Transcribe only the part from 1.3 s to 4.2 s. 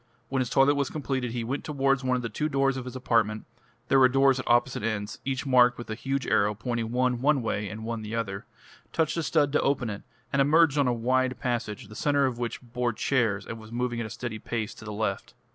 went towards one of the two doors of his apartment there were